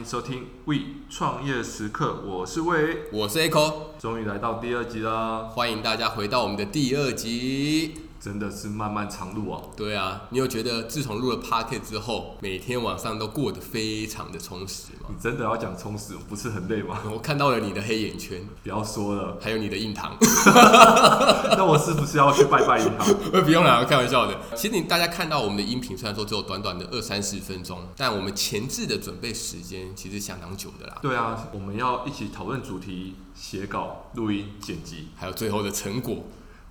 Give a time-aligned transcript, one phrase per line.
[0.00, 0.76] 迎收听 We
[1.10, 7.96] 创业时刻，我是魏，我是 Echo，终于来到第二集啦，欢迎大家回到我们的第二集。
[8.20, 9.62] 真的是漫漫长路啊！
[9.74, 15.08] 对啊，你有觉得自从录了 Podcast 之后，每天晚上都过得非常的充实吗？
[15.08, 17.00] 你真的要讲充实，不是很累吗？
[17.10, 20.14] 我看到了你的黑眼圈，不要说了，还有你的印堂。
[21.56, 23.06] 那我是不是要去拜拜印堂？
[23.42, 24.36] 不用了，开玩笑的。
[24.54, 30.98] 其实你大家看到我们的音频，虽然说只有短短的二三十分钟，但我们前置的准备时间其实相当久的啦。
[31.00, 36.18] 对啊，我们要一起讨论主题、写稿、录音、剪辑，还有最后的成果。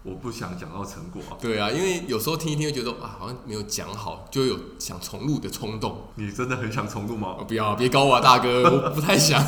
[0.01, 1.35] 我不想讲到成果啊。
[1.41, 6.07] 对啊，因为有时候听一听，会觉得啊，好像没有讲好，就有想重录的冲动。
[6.15, 7.35] 你真的很想重录吗？
[7.47, 9.43] 不要，别搞我啊，大哥， 我不太想。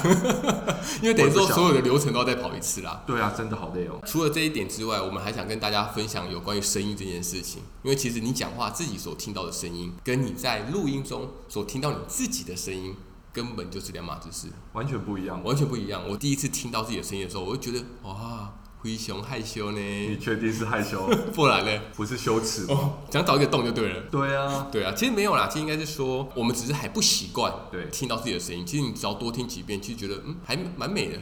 [1.02, 3.02] 因为等于说所有的流程都要再跑一次啦。
[3.08, 4.02] 对啊，真的好累哦。
[4.06, 7.62] 除了这一点之外，我们还想跟大家分享有关于声音这件事情。
[7.84, 12.94] 因为其实你讲话自己所听到的声音，跟你在录音中所听到你自己的声音，
[13.32, 16.04] 根本就是两码子事，完全不一样，完全不一样。
[16.10, 18.54] 我第一次听到自己的声音的时候，我就觉得哇。
[18.82, 19.80] 灰熊害羞呢？
[19.80, 21.08] 你确定是害羞？
[21.36, 21.72] 不然呢？
[21.96, 22.66] 不是羞耻？
[22.68, 24.02] 哦，想找一个洞就对了。
[24.10, 28.66] 对啊，对啊，其实没有啦，其实应该是说我们只是还不习惯，对，听到自己的声音。
[28.66, 31.20] 其实你只要多听几遍，其实觉得嗯还蛮美的。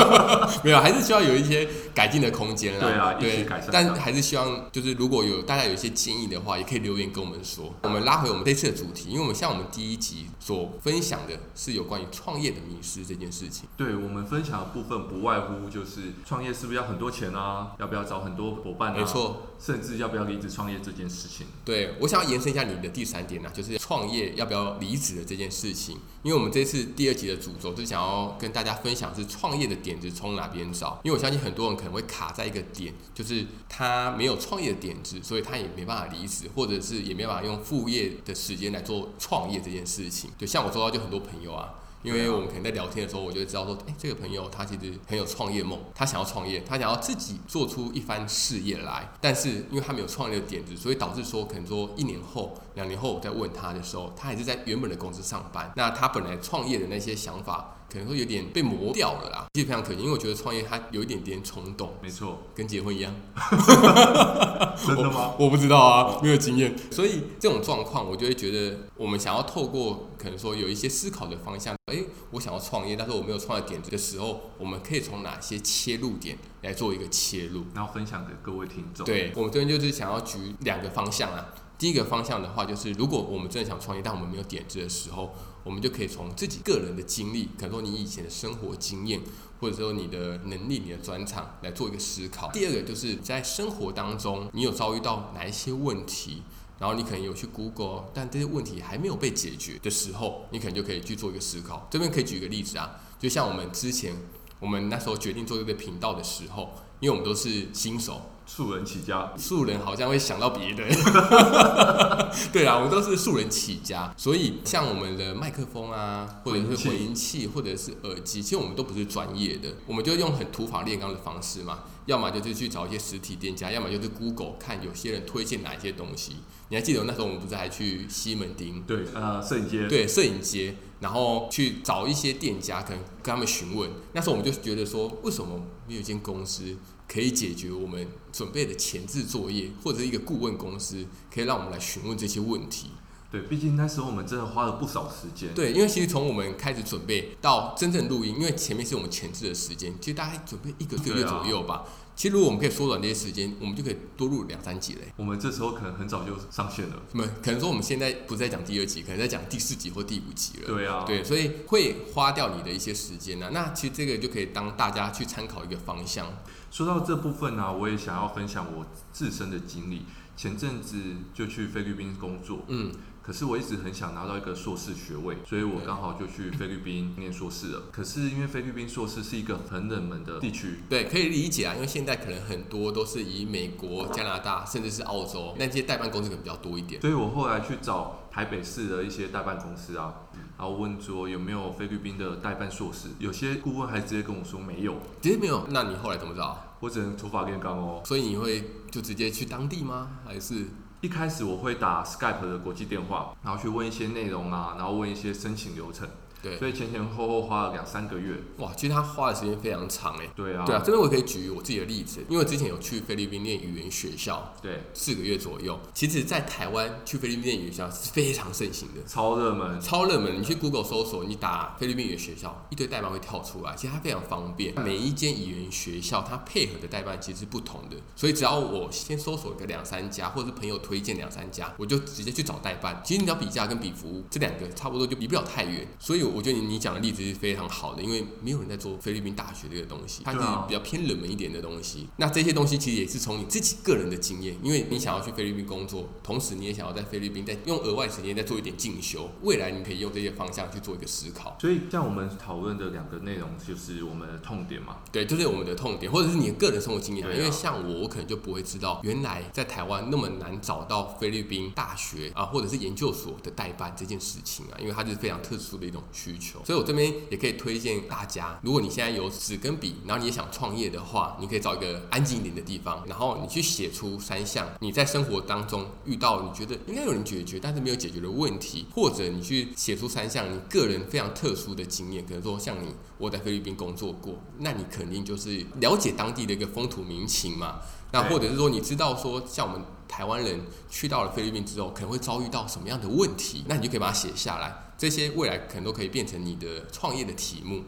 [0.64, 2.80] 没有，还是需要有一些改进的空间啦。
[2.80, 3.68] 对啊，对，改善。
[3.70, 7.74] 但还是希望就是如果有大家有一些建议的话，也可以留言跟我们说。
[7.82, 13.68] 我们拉回我们这次的主题，因为我们像我们第一集所分享的是有关于创业的迷失这件事情。
[13.76, 17.72] 对，我们分享的部分不外乎就是创业是不是要很多钱啊？
[17.78, 18.98] 要不要找很多伙伴啊？
[18.98, 21.46] 没错，甚至要不要离职创业这件事情。
[21.64, 25.98] 对，我想要延伸一下你的第三点呢，就是创业要不要离职的这件事情。
[26.22, 31.00] 因为我们这次第二集的主轴就是想要跟大家分享是创业的点子从哪边找。
[31.04, 40.30] 因为我相信很多人可能会卡在一个点，就是他没有创业的点子，所以他也没办法离职，或者是也没办法用副业的时间来做创业这件事情。
[40.38, 41.74] 对，像我周遭就很多朋友啊。
[42.02, 49.10] 因为我们可能在聊天的时候，我就会知道说，哎，这个朋友他其实很有创业梦，他想要创业，他想要自己做出一番事业来。
[49.20, 55.72] 但是因为他没有创业的点子，所以导致说，可能说一年后、两年后我在问他的时候，他还是在原本的公司上班。
[55.76, 57.72] 那他本来创业的那些想法。
[57.88, 63.14] 可能会有点被磨掉了啦，其实非常可惜，因为我觉得创业它有一点点冲动，没错，跟结婚一样。
[64.84, 65.46] 真的吗我？
[65.46, 71.98] 我不知道啊，没有经验，所以这种状况，我就会觉得我们想要透过可能说有一些思考的方向，哎，
[72.32, 79.06] 我想要创业，但是我没有创业点子的时候，我们可以从哪些切入点来做一个切入，然后分享给各位听众。
[79.06, 81.46] 对，我们这边就是想要举两个方向啊。
[81.78, 89.20] 第一个方向的话，就是如果我们真的想创业，但我们没有点子的时候，我们就可以从自己个人的经历，可能说你以前的生活经验，
[89.60, 92.50] 或者说你的能力、你的专长来做一个思考。
[92.50, 96.42] 第二个就是在生活当中，你有遭遇到哪一些问题，
[96.78, 101.86] 然后你可能有去 Google，但这些问题还没有被解决的时候，你可能就可以去做一个思考。
[101.90, 104.14] 这边可以举一个例子啊，就像我们之前，
[104.60, 106.70] 我们那时候决定做这个频道的时候，
[107.00, 108.22] 因为我们都是新手。
[108.46, 110.84] 素人起家，素人好像会想到别的，
[112.52, 126.36] 对啊，我们都是素人起家，所以像我们的麦克风啊，或者是回音器，或者是耳机，其实我们都不是专业的，我们就用很土法炼钢的方式嘛，要么就是去找一些实体店家，要么就是 Google 看有些人推荐哪一些东西。
[126.68, 128.82] 你还记得那时候我们不是还去西门町？
[128.86, 129.86] 对，呃，摄影街。
[129.88, 133.90] 对，摄影街，然后去找一些店家，可能跟他们询问。
[134.12, 136.76] 那时候我们就觉得说，为什么没有一间公司？
[137.08, 142.90] 可以解决我们准备的前置作业，或者一个顾问公司可以让我们来询问这些问题。
[143.30, 145.52] 对，毕竟那时候我们真的花了不少时间。
[145.52, 151.84] 对，因为其实从我们开始准备到真正录音，因为前面是我们前置的时间，其实大概准备一个月左右吧。
[152.16, 155.12] 其实如果我们可以缩短这些时间，我们就可以多录两三集嘞。
[155.16, 156.96] 我们这时候可能很早就上线了。
[157.12, 160.66] 没，可能说我们现在不是在讲第二集，可能在讲第四集或第五集了。
[160.66, 161.04] 对啊。
[161.06, 163.50] 对，所以会花掉你的一些时间呢、啊。
[163.52, 166.26] 那其实这个就可以当大家去参考一个方向。
[166.70, 170.06] 说到这部分呢、啊，我也想要分享我自身的经历。
[170.36, 170.98] 前阵子
[171.32, 172.92] 就去菲律宾工作，嗯，
[173.26, 177.82] 可是我一直很想拿到一个硕士学位，所以我刚好就去菲律宾念硕士了。
[177.90, 187.00] 可是因为菲律宾硕士是一个很冷门的地区，对，可以理解啊，因为现在可能很多都是以美国、加拿大甚至是澳洲那些代办公司可能比较多一点。
[187.00, 190.14] 所以我后来去找台北市的一些代办公司啊，
[190.56, 195.66] 然后问说有没有菲律宾的代办硕士，有些顾问还直接跟我说没有，直接没有。
[195.70, 196.62] 那你后来怎么找？
[196.78, 200.18] 我只能土法炼钢哦，所以你会就直接去当地吗？
[200.26, 200.66] 还是
[201.06, 206.08] 一开始我会打 Skype 的国际电话，然后去问一些内容啊，然后问一些申请流程。
[206.46, 208.36] 对，所以前前后后花了两三个月。
[208.58, 210.28] 哇，其实他花的时间非常长哎。
[210.34, 215.78] 对啊，对啊，这边我可以举我自己的例子，因为之前有去菲律宾念语言学校，对，四个月左右。
[215.92, 220.40] 其实，在台湾去菲律宾念语言学校是非常盛行的，超热门，超热门。
[220.40, 224.74] 你去 Google 搜索，你打菲律宾语言学校，一堆代办会跳出来，其实它非常方便。
[224.82, 233.00] 每一间语言学校它配合的代办其实是不同的，所以只要我先搜索个两三家，或者是朋友推荐两三家，我就直接去找代办。
[233.04, 235.86] 其实你要比价跟比服务，这两个差不多就离不了太远。
[235.98, 242.08] 所以我觉得你你讲的例子是非常好的，因为没有人在做菲律宾大学这个东西，它是比较偏冷门一点的东西。
[242.16, 251.56] 那这些东西其实也是从你自己个人的经验，因为你想要去菲律宾工作，同时你也想要在菲律宾再用额外时间再做一点进修，未来你可以用这些方向去做一个思考。
[251.60, 254.98] 所以像我们讨论的两个内容，就是我们的痛点嘛。
[255.12, 257.26] 对，就是我们的痛点，或者是你的个人生活经验。
[257.36, 266.64] 因为像我，我可能就不会知道，原来在台湾那么难找到菲律宾大学啊，或者是研究所的代办这件事情啊，因为它就是非常特殊的一种需求。
[266.64, 282.88] 所以我这边也可以推荐大家，如果你现在有纸跟笔，然后你也想创业的话，你可以找一个安静一点的地方，然后你去写出三项你在生活当中遇到你觉得应该有人解决，但是没有解决的问题，或者你去写出三项你个人非常特殊的经验，可能说像你
[283.18, 287.76] 我在菲律宾工作过，那你肯定就是了解当地的一个风土民情嘛。
[288.22, 297.84] 那或者是说你知道说像我们台湾人去到了菲律宾之后，可能会遭遇到什么样的问题，那你就可以把它写下来，这些未来可能都可以变成你的创业的题目。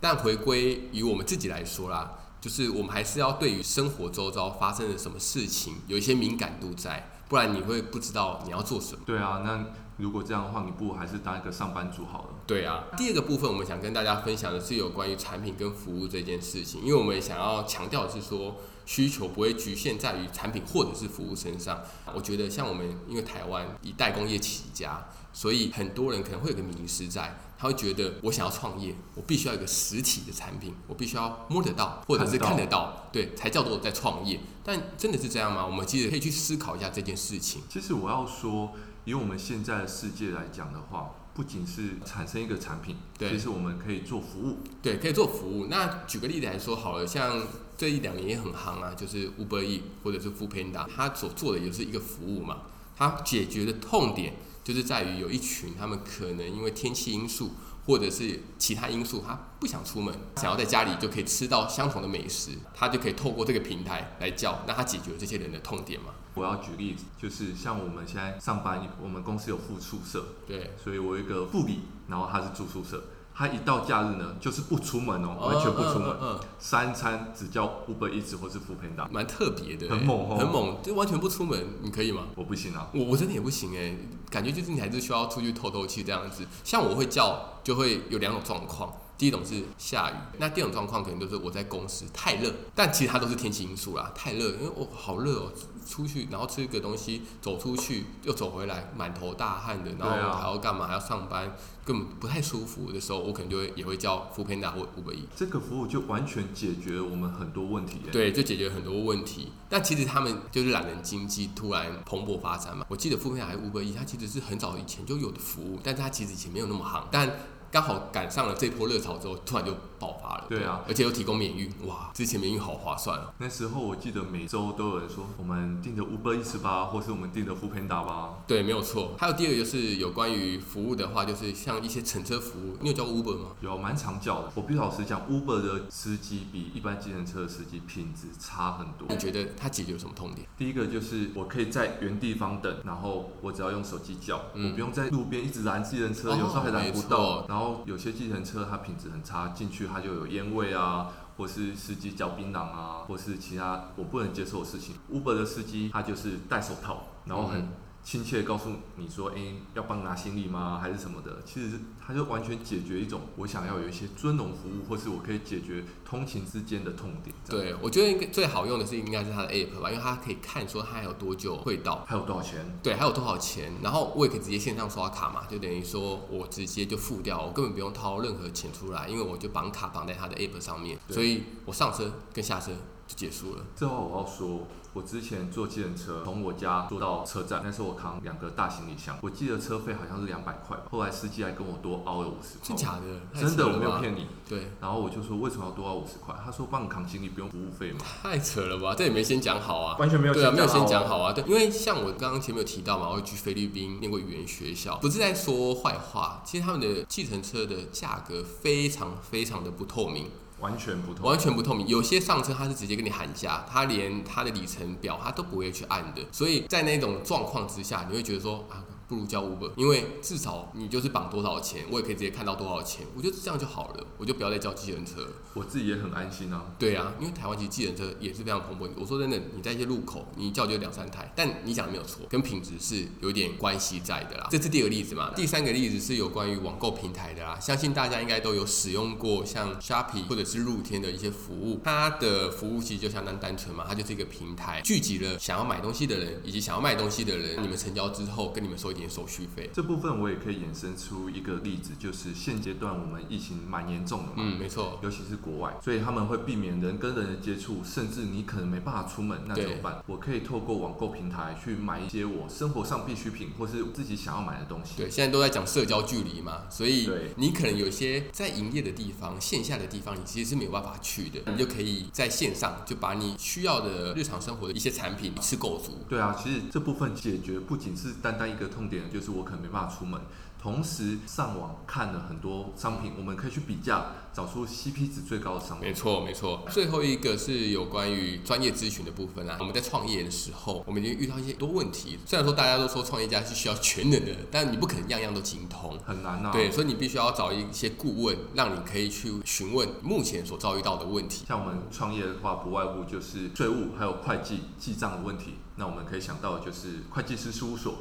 [0.00, 9.02] 但回归于我们自己来说啦，就是我们还是要对于生活周遭发生了什么事情有一些敏感度在，不然你会不知道你要做什么。
[9.06, 9.64] 对啊，那
[9.98, 12.28] 如果这样的话，你不如还是当一个上班族好了。
[12.44, 21.80] 对啊，第二个部分我们想跟大家分享的是有关于产品跟服务这件事情，因为我们想要强调的是说，需求不会局限在于产品或者是服务身上。
[22.14, 27.38] 我觉得像我们因为台湾以代工业起家，所以很多人可能会有个迷失在。
[27.58, 34.40] 他会觉得我想要创业，我必须要有一个实体的产品，我必须要摸得到，或者是看得到，对，才叫做在创业。
[34.64, 35.64] 但真的是这样吗？
[35.64, 37.62] 我们其实可以去思考一下这件事情。
[37.68, 38.72] 其实我要说，
[39.04, 45.66] 以我们现在的世界来讲的话，不仅是产生一个产品，对，其实我们可以做服务，对，可以做服务。
[45.68, 47.46] 那举个例子来说好了，像
[47.76, 52.62] 这一两年也很行啊，就是 Uber Eats 或者是 Foodpanda，它所做的也是一个服务嘛，
[52.96, 54.34] 它解决的痛点。
[54.64, 57.50] 就是在于有一群他们可能因为天气因素
[57.84, 66.10] 或者是其他因素，他不想出门，想要在家里就可以吃到相同的美食，他就可以透过这个平台来叫，那他解决这些人的痛点嘛。
[66.34, 73.02] 我要举例子，就是像我们现在上班，我们公司有附宿舍，对，所以我有一个副理，然后他是住宿舍。
[73.34, 82.24] 他一到假日呢，就是不出门哦，完全不出门，嗯嗯嗯、三餐只叫 Uber Eats 或是 Foodpanda，蛮特别的，很猛哦，很猛，就完全不出门，你可以吗？
[82.36, 83.96] 我不行啊，我我真的也不行哎，
[84.30, 86.46] 感觉就是你还是需要出去透透气这样子。
[86.62, 95.52] 像我会叫，就会有两种状况，第一种是下雨，那第二种状况可能就是我在公司太热，但其实它都是天气因素啦，太热，因为我好热哦。
[95.84, 100.86] 出去，然后吃一个东西，走出去又走回来，满头大汗的，然后还要干嘛？
[100.86, 105.26] 还要上班，根本不太舒服的时候，我可能就会也会叫 Foodpanda 或 Uber Eats。
[105.34, 108.00] 这个服务就完全解决了我们很多问题。
[108.12, 109.50] 对，就解决很多问题。
[109.68, 112.86] 但其实他们就是懒人经济突然蓬勃发展嘛。
[112.88, 117.08] 我记得 Foodpanda 还是 Uber Eats，它其实是很早以前就有的服务，但是它其实以前没有那么行。
[117.10, 117.28] 但
[117.72, 120.44] 刚好赶上了这波热潮之后，突然就爆发了。
[120.46, 123.32] 对啊，而且又提供免运，哇，之前免运好划算哦。
[123.38, 128.34] 那时候我记得每周都有人说，我们订的 Uber Eats 吧，或是我们订的 Foodpanda 吧。
[128.46, 129.14] 对，没有错。
[129.16, 133.46] 还有第二个就是有关于服务的话，就是像一些乘车服务，你有叫过 Uber 吗？
[133.62, 134.50] 有，蛮常叫的。
[134.54, 139.08] 我必须老实讲，Uber 的司机比一般计程车的司机品质差很多。
[139.08, 140.46] 你觉得他解决了什么痛点？
[140.58, 147.46] 第一个就是我可以在原地方等，然后我只要用手机叫，嗯、我不用在路边一直拦计程车，哦、有时候还拦不到。
[147.48, 154.94] 然后有些计程车它品质很差，进去它就有烟味啊，或是司机嚼槟榔啊，或是其他我不能接受的事情。
[155.12, 157.68] Uber 的司机他就是戴手套，然后很。
[158.04, 160.78] 亲切告诉你说，诶、欸，要帮你拿行李吗？
[160.82, 161.40] 还是什么的？
[161.44, 167.34] 其实它就完全解决一种我想要有一些尊荣服务，或是我可以解决通勤之间的痛点。
[167.48, 172.78] 对，我觉得应该最好用的是应该是它的 app 吧，因为它可以看说它还有多久会到，还有多少钱？
[172.82, 173.72] 对，还有多少钱？
[173.80, 182.72] 然后我也可以直接线上刷卡嘛，就等于说我直接就付掉，我根本不用掏任何钱出来，因为我就绑卡绑在他的 app 上面，所以我上车跟下车。
[183.12, 183.62] 就结束了。
[183.76, 184.66] 最后我要说。
[184.94, 190.82] 我之前坐计程车从我家坐到车站，那时候我扛两个大行李箱，我记得车费好像是两百块吧。
[190.90, 192.68] 后来司机还跟我多凹了五十块。
[192.68, 193.40] 真假的？
[193.40, 194.26] 真的，我没有骗你。
[194.46, 194.70] 对。
[194.82, 196.34] 然后我就说，为什么要多凹五十块？
[196.44, 198.00] 他说帮你扛行李不用服务费吗？
[198.22, 199.96] 太扯了吧，这也没先讲好啊。
[199.98, 200.34] 完全没有。
[200.34, 201.32] 对啊，没有先讲好啊。
[201.32, 206.42] 对，因为像我刚刚前面有提到嘛，我去菲律宾念过语言学校，不是在说坏话。
[206.44, 210.26] 其实他们的计程车的价格非常非常的不透明。
[210.62, 211.86] 完全不透，完全不透明。
[211.86, 216.22] 有些上车他是直接跟你喊价，他连他的里程表他都不会去按的。
[216.32, 218.82] 所以在那种状况之下，你会觉得说啊。
[219.12, 225.28] 不如叫 Uber，因为至少你就是绑多少钱，我也可以直接看到多少钱，我觉得这样就好了，我就不要再叫计程车。
[225.52, 226.64] 我自己也很安心啊。
[226.78, 228.88] 对啊，因为台湾其实计程车也是非常蓬勃。
[228.96, 234.48] 我说真的，你在一些路口，你叫就两三台，但你讲的没有错，跟品质是有点关系在的啦。
[234.50, 235.30] 这是第二个例子嘛。
[235.36, 249.70] 第三个例子是有关于网购平台的啦，相信大家应该都有使用过像 Shopee 或者是露天的一些服务，它的服务其实就相当单纯嘛，它就是一个平台，聚集了想要买东西的人以及想要卖东西的人，你们成交之后跟你们说一点手续费。
[249.72, 260.02] 这部分我也可以衍生出一个例子，就是现阶段我们疫情蛮严重的嘛，嗯，没错，尤其是国外，所以他们会避免人跟人的接触，甚至你可能没办法出门，那怎么办？
[260.06, 264.94] 我可以透过网购平台去买一些我生活上必需品，或是自己想要买的东西。
[264.96, 275.92] 对，现在都在讲社交距离嘛，所以你可能有些在营业的地方、线下的地方，你其实是没有办法去的，你就可以在线上就把你需要的日常生活的一些产品一次购足。
[276.08, 280.20] 对啊，其实这部分解决不仅是单单一个痛点，就是我可能没办法出门。
[280.60, 285.88] 同时上网看了很多商品，我们可以去比价，找出 CP 值最高的商品。
[285.88, 286.64] 没错，没错。
[286.70, 289.56] 最后一个是有关于专业咨询的部分啊。
[289.58, 292.16] 我们在创业的时候，我们已经遇到一些多问题。
[292.24, 296.52] 虽然说大家都说创业家是需要全能的，但你不可能样样都精通，很难啊。
[296.52, 301.44] 对，所以你必须要找一些顾问，让你可以去询问目前所遭遇到的问题。
[301.48, 305.54] 像我们创业的话，不外乎就是税务还有会计记账的问题。
[305.74, 307.96] 那我们可以想到的就是会计师事务所。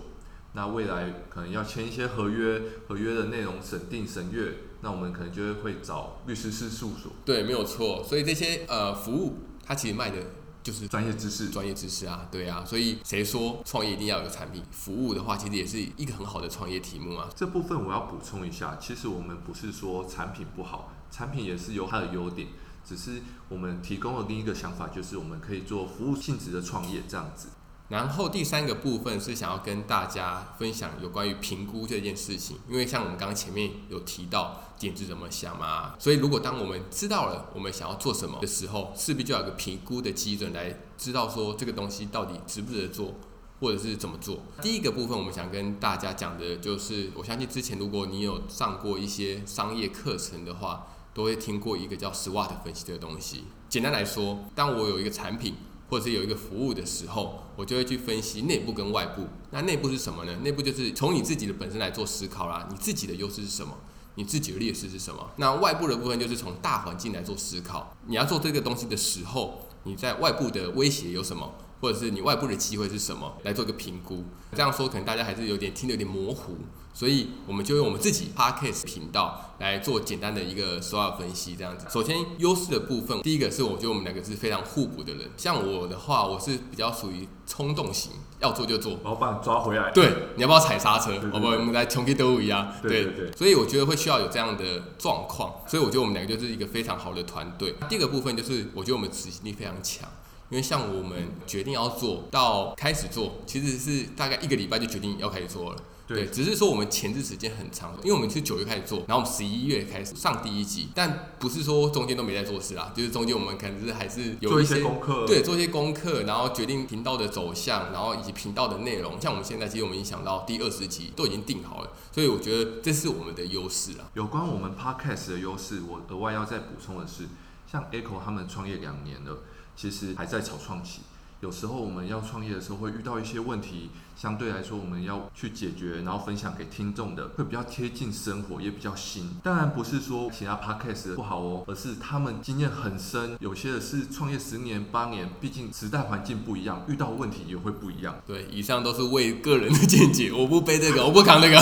[0.54, 7.12] 那未来可能要签一些合约，合约的内容审定审阅，那我们可能就会会找律师事务所。
[7.24, 8.04] 对，没有错。
[8.04, 10.18] 所以这些呃服务，它其实卖的
[10.62, 12.66] 就是专业知识，专业知识啊，对啊。
[12.66, 14.62] 所以谁说创业一定要有产品？
[14.72, 17.30] 服务的话，其实也是一个很好的创业题目啊。
[17.34, 22.50] 这部分我要补充一下，其实我们不是说产品不好，产品也是有它的优点，
[22.84, 27.48] 只是我们提供的另一个想法，就是我们可以做服务性质的创业这样子。
[27.92, 43.14] 然后第三个部分是想要跟大家分享有关于评估这件事情，因为像我们刚刚前面有提到点子怎么想嘛，所以如果当我们知道了我们想要做什么的时候，势必就要有个评估的基准来知道说这个东西到底值不值得做，
[43.60, 44.40] 或者是怎么做。
[44.62, 53.44] 第一个部分我们想跟大家讲的就是，我相信之前如果你有上过一些商业课程的话，都会听过一个叫 SWOT 分析这个东西。
[53.68, 55.56] 简单来说，当我有一个产品。
[55.92, 59.28] 或者是有一个服务的时候，我就会去分析内部跟外部。
[59.50, 60.34] 那内部是什么呢？
[60.38, 62.66] 内部就是从你自己的本身来做思考啦。
[62.72, 63.78] 你自己的优势是什么？
[64.16, 65.32] 你自己的劣势是什么？
[65.36, 67.94] 那外部的部分就是从大环境来做思考。
[68.08, 71.54] 你要做这个东西的时候，你在外部的威胁有什么？
[71.82, 73.34] 或者是你外部的机会是什么？
[73.44, 74.24] 来做一个评估。
[74.54, 76.58] 这样说可能大家还是有点听得有点模糊。
[76.94, 81.86] 所以我们就用我们自己 Podcast 频道来做简单的一个 SWOT 分析，这样子。
[81.90, 85.30] 首先优势的部分，第一个是我觉得我们两个是非常互补的人。
[85.38, 88.12] 像我的话，我是比较属于冲动型，
[88.42, 89.00] 要做就做。
[89.04, 89.90] 然后把你抓回来。
[89.92, 91.14] 对，你要不要踩刹车？
[91.34, 92.74] 我们我们来穷其都一样。
[92.82, 93.32] 对对对。
[93.38, 95.62] 所以我觉得会需要有这样的状况。
[95.66, 97.74] 所以我觉得我们两个就是一个非常好的团队。
[97.88, 100.10] 第二个部分就是我觉得我们执行力非常强，
[100.52, 105.78] 因为像我们决定要做到开始做，其实是大概一个礼拜就决定要开始做了。
[106.08, 119.22] 对，只是说我们前置时间很长，因为我们是九月开始做，然后我们十一月开始上第一集，但不是说中间都没在做事啦，就是中间我们可能是还是有一些，功课，对，做一些功课，然后决定频道的走向，然后以及频道的内容。
[119.22, 124.12] 像我们现在其实我们已经想到第二十集都已经定好了，所以我觉得这是我们的优势啊。
[124.14, 127.30] 有关我们 Podcast 的优势，我额外要再补充的是，
[127.72, 129.38] 像 Echo 他们创业两年了，
[129.82, 131.02] 其实还在草创期，
[131.40, 133.90] 有时候我们要创业的时候会遇到一些问题。
[134.22, 139.28] 相对来说，我们要去解决，然后分享给听众的，会比较贴近生活，也比较新。
[139.42, 148.16] 当然不是说其他 podcast 不好哦，而是他们经验很深，有些的是创业十年八年，毕竟时代环境不一样，遇到问题也会不一样。
[148.28, 151.60] 对，以上都是为个人的见解，我不背这个， 我不扛这个，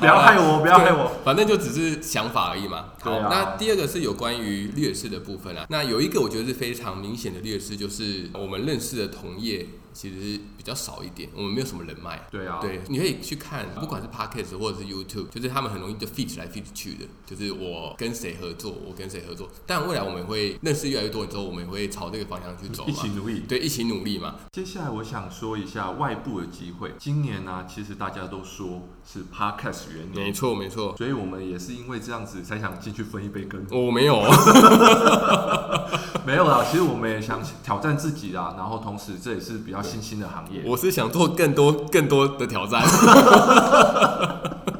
[0.00, 2.86] 不要害我，不要害我， 反正就只是想法而已嘛。
[3.00, 3.20] 好。
[3.30, 9.64] 那第二个是有关于劣势的部分啊，那有一个我觉得是非常明显的劣势，就是我们认识的同业。
[9.92, 12.26] 其实比较少一点，我们没有什么人脉。
[12.30, 19.48] 对啊，对，你可以去看，不管是 Podcast 或者是 YouTube，就是他们很容易就 feed 来 feed 去的，就是我跟谁合作，我跟谁合作。
[19.66, 23.40] 但未来我们会认识越来越多之后，我们也会朝这个方向去走，一起努力。
[23.48, 24.36] 对，一起努力嘛。
[24.52, 26.94] 接下来我想说一下外部的机会。
[26.98, 30.94] 今年呢、啊，其实大家都说是 Podcast 元年，没错没错。
[30.96, 33.64] 所以我们也是因为这样子才想进去分一杯羹。
[33.70, 34.20] 我、哦、没有，
[36.26, 36.64] 没有啦。
[36.70, 40.62] 其实我们也想挑战自己啦，然后同时这也是比较新兴的行业。
[40.64, 42.82] 我是想做更多更多的挑战。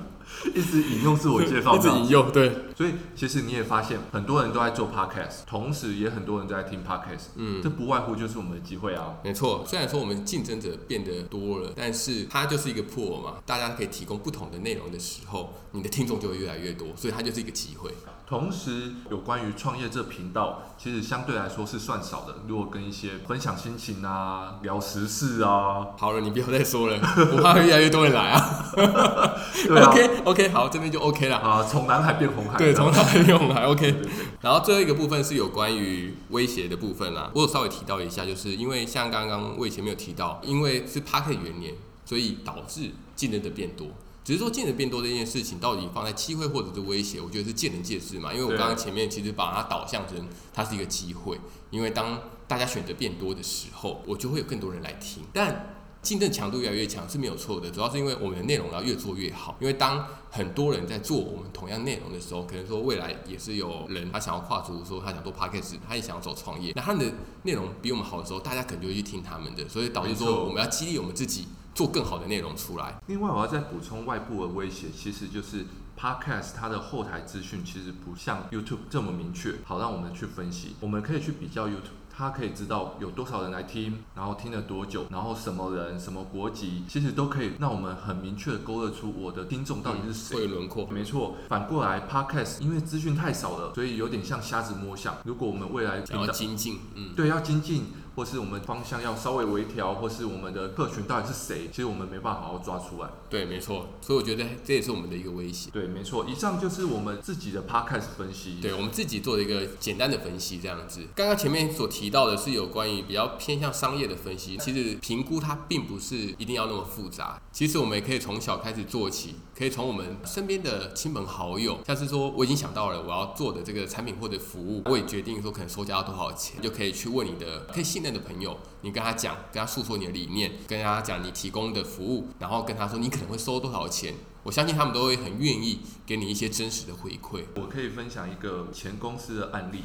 [0.59, 2.53] 一直引用自我介绍，一直引用，对。
[2.77, 7.29] 所以其实你也发现，很多人都在做 podcast，同时也很多人在听 podcast。
[7.37, 9.15] 嗯，这不外乎就是我们的机会啊。
[9.23, 17.93] 没错，虽然说我们竞争者变得多了，但是它就是一个 pool 嘛，大家可以提供不同的内容的时候，你的听众就会越来越多，所以它就是一个机会。
[18.29, 22.35] 同时，有关于创业这频道，其实相对来说是算少的。
[22.47, 26.97] 如果跟一些分享心情啊、聊时事啊，好了，你不要再说了，
[27.33, 28.65] 我怕越来越多人来啊。
[29.67, 31.63] 对啊，OK OK，好，这边就 OK 了啊。
[31.63, 33.95] 从南海变红海，对，从南海变红海，OK。
[34.41, 41.75] 然后最后一个部分是有关于威胁的部分啦，我有稍微提到一下，就是因为像刚刚我以前没有提到，因为是 Podcast 元年，
[42.05, 43.89] 所以导致竞争的变多。
[44.25, 48.31] 只是说竞争变多这件事情，到底放在机会或者是威胁，我觉得是见仁见智嘛。
[48.31, 51.41] 因为我刚刚前面其实把它导向成它是一个机会，
[51.71, 55.23] 因为当大家选择变多的时候，我就会有更多人来听。
[55.33, 55.78] 但
[56.09, 59.55] 竞争强度越来越强是没有错的，主要是因为我们的内容要越做越好。
[59.61, 67.13] 因为当很多人在做我们同样内容的时候，可能说未来也是有人他想要跨足，说他想做 podcast，他也想要走创业，那他们的
[67.43, 71.47] 内容比我们好的时候，大家可能就会去听他们的，所以导致说我们要激励我们自己。
[71.75, 73.01] 做更好的内容出来。
[73.07, 75.65] 另外，我要再补充外部的威胁，其实就是
[75.97, 80.75] Podcast 它的后台资讯其实不像 YouTube 这么明确，好让我们去分析。
[80.81, 90.37] 我们可以去比较 YouTube，它可以知道有多少人来听，然后听了多久，然后什么人、什么国籍，其实都可以让我们很明确的勾勒出我的听众到底是谁。
[90.37, 90.89] 会轮廓。
[90.91, 91.37] 没错。
[91.49, 95.15] 反过来，Podcast 因为资讯太少了，所以有点像瞎子摸象。
[95.23, 97.85] 如果我们未来要精进，嗯，对，要精进。
[98.19, 103.09] 或是我们方向要稍微微调，或是我们的客群到底是谁，其实我们没办法好好抓出来。
[103.31, 103.91] 对，没错。
[104.01, 105.71] 所以我觉得这也是我们的一个威胁。
[105.71, 106.27] 对，没错。
[106.29, 108.59] 以上就是我们自己的 podcast 分析。
[108.61, 111.07] 对，我们自己做的一个简单的分析，这样子。
[111.15, 117.41] 刚刚前面所提到的是有关于比较偏向商业的分析，其实评估它并不是一定要那么复杂。
[117.53, 128.57] 其实我们也可以从小开始做起，可以从我们身边的亲朋好友，像是说我已经想到了我要做的这个产品或者服务，我也决定说可能售价要多少钱，就可以去问你的可以信任的朋友。
[128.83, 134.15] 你跟他讲，跟他诉说你的理念，跟他讲你提供的服务，然后跟他说你可能会收多少钱。
[134.49, 137.43] 我相信他们都会很愿意给你一些真实的回馈。
[137.57, 139.83] 我可以分享一个前公司的案例。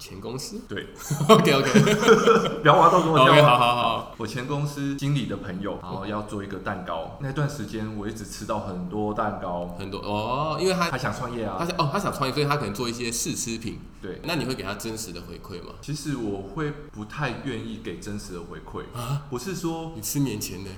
[0.00, 0.62] 前公司？
[0.68, 0.88] 对。
[1.30, 1.70] OK OK。
[2.60, 3.28] 不要挖洞跟我讲。
[3.28, 4.14] Okay, 好好好。
[4.18, 7.18] 我前公司经理的朋友，然后要做一个蛋糕。
[7.20, 13.78] 那段时间我一直吃到很多蛋糕，很多哦，因为他他想创业啊，他想哦，他想创业，所以他可能做一些试吃品。
[14.02, 14.20] 对。
[14.24, 15.74] 那你会给他真实的回馈吗？
[15.80, 19.22] 其实我会不太愿意给真实的回馈啊。
[19.30, 20.70] 不是说你吃免钱的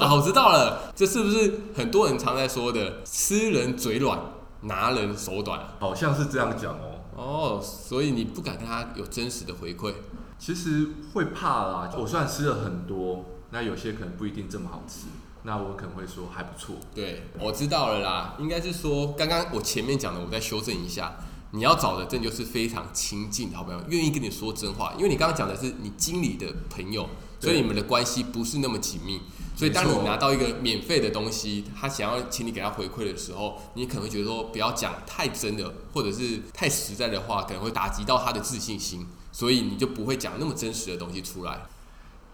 [0.00, 0.14] 啊？
[0.16, 3.02] 我知道了，这是不是很多人常在说的？
[3.04, 4.18] 吃人嘴软，
[4.62, 6.92] 拿人手短，好像是这样讲哦。
[7.16, 9.94] 哦，所以你不敢跟他有真实的回馈？
[10.38, 11.90] 其实会怕啦。
[11.96, 15.06] 我虽然吃了很多，那有些可能不一定这么好吃，
[15.44, 16.76] 那我可能会说还不错。
[16.94, 18.36] 对，我知道了啦。
[18.38, 21.16] 应该是说，刚刚我前面讲的，我再修正一下。
[21.52, 24.92] 你要找的，这就是非常亲近的好朋友，愿意跟你说真话。
[24.98, 27.08] 因为你刚刚讲的是你经理的朋友，
[27.40, 29.22] 所以你们的关系不是那么紧密。
[29.56, 41.62] 所以，当你拿到一个免费的东西，他想要请你给他回馈的时候，你可能会觉得说，不要讲太真的，或者是太实在的话，可能会打击到他的自信心，所以你就不会讲那么真实的东西出来。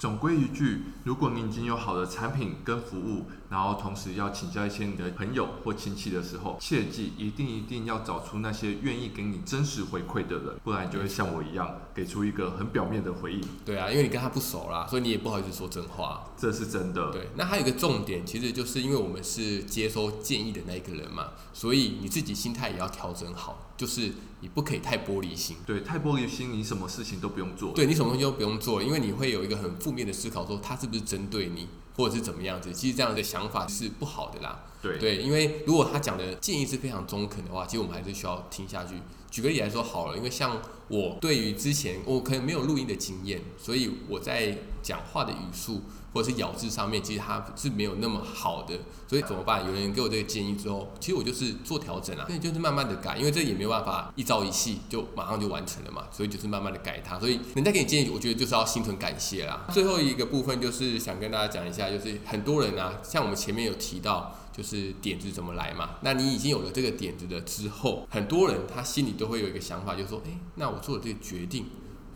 [0.00, 13.40] 总归一句，如果你已经有好的产品跟服务，然后同时要请教一些你的朋友或亲戚的时候，切记一定一定要找出那些愿意给你真实回馈的人，不然就会像我一样，给出一个很表面的回应。
[13.62, 16.32] 对啊，因为你跟他不熟啦，所以你也不好意思说真话。
[16.34, 17.12] 这是真的。
[17.12, 23.68] 对，那还有一个重点，其实就是因为我们是接收建议的那一个人嘛，所以你自己心态也要调整好。
[23.76, 32.72] 就是你不可以太玻璃心，对，太玻璃心，你什么事情都不用做，对，你什么东西都不用做，因为你会有一个很负面的思考，说他是不是针对你，或者是怎么样子。
[32.72, 34.60] 其实这样的想法是不好的啦。
[34.82, 38.94] 对，因为如果他讲的建议是非常中肯的话，其实我们还是需要听下去。
[39.30, 45.80] 举个例来说好了，因为像我对于之前我可能没有录音的经验，所以我在讲话的语速
[46.12, 48.78] 或者是咬字上面，其实它是没有那么好的。
[49.08, 49.64] 所以怎么办？
[49.64, 57.18] 有人给我这个建议之后，其实我就是做调整啊，所以就是慢慢的改，因为这也没有办法一朝一夕就马上就完成了嘛，所以就是慢慢的改它。
[57.18, 59.66] 所以人家给你建议，我觉得就是要心存感谢啦。
[59.72, 64.36] 最后一个部分就是想跟大家讲一下，就是很多人啊，像我们前面有提到。
[64.52, 65.96] 就是点子怎么来嘛？
[66.02, 71.66] 那你已经有了这个点子的之后，很多人他心里都会有一个想法，就是说，诶，那我做的这个决定，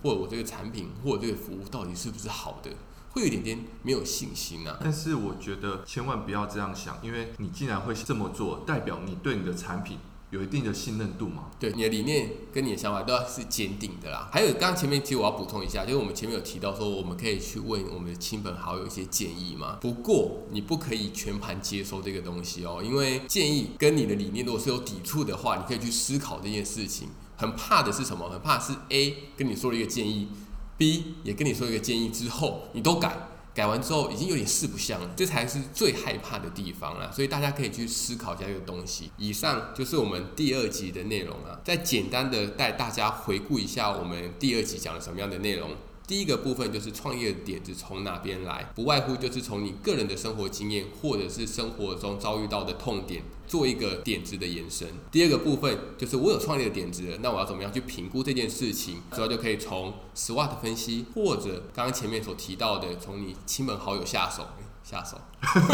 [0.03, 2.71] 或者我这个产品，或者这个服务，到底是不是好的？
[3.11, 4.79] 会有点点没有信心啊。
[4.83, 9.99] 但是我觉得千万不要这样想，因为你既然会这么做，代表你对你的产品。
[10.31, 11.45] 有一定的信任度嘛？
[11.59, 14.29] 对，你的理念跟你的想法都要是坚定的啦。
[14.33, 19.79] 还有，刚刚前面其实我要补充一下，就是我们前面有提到说，我们可以去问我们的亲朋好友一些建议嘛。
[19.81, 27.09] 不过，你不可以全盘接收这个东西哦，因为建议跟你的理念如果是有抵触的话，你可以去思考这件事情。
[27.37, 28.29] 很怕的是什么？
[28.29, 30.29] 很怕是 A 跟你说了一个建议
[30.77, 33.29] ，B 也跟你说一个建议之后，你都改。
[33.57, 37.11] 改完之后已经有点四不像了，这才是最害怕的地方了。
[37.11, 39.11] 所以大家可以去思考一下这个东西。
[39.17, 45.71] 以上就是我们第二集的内容了，再简单的带大家回顾一下我们第二集讲了什么样的内容。
[46.07, 54.87] 第一个部分就是创业的点子从哪边来，不外乎就是从你个人的生活经验或者是生活中遭遇到的痛点做一个点子的延伸。
[55.11, 58.99] 第二个部分就是我有创业的点子，那我要怎么样去评估这件事情？
[59.13, 64.47] 主要就可以从 SWOT 分析，或者刚刚前面所提到的，从你亲朋好友下手。
[64.89, 65.19] 下手，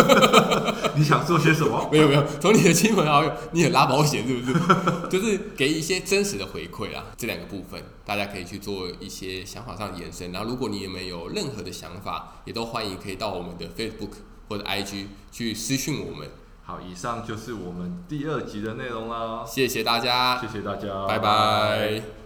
[0.96, 1.86] 你想做些什么？
[1.92, 4.54] 没有没有，从你的亲朋好友，你也拉保险是不是？
[5.10, 10.32] 就是给一些真实的回馈啊，这两个部分大家可以去做一些想法上的延伸。
[10.32, 14.12] 然后，如果你们有任何的想法，也都欢迎可以到我们的 Facebook
[14.48, 16.26] 或者 IG 去私讯我们。
[16.64, 19.44] 好，以上就是我们第二集的内容啦。
[19.46, 22.21] 谢谢大家，谢谢大家，拜拜。